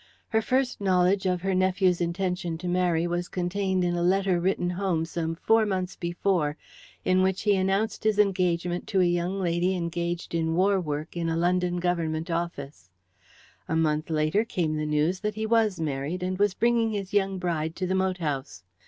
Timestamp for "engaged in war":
9.75-10.79